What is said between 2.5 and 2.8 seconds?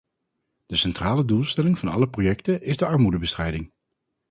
is